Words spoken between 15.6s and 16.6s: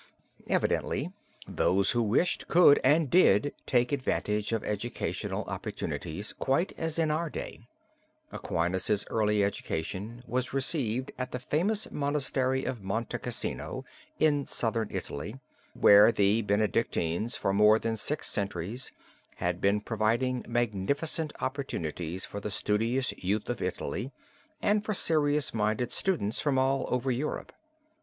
where the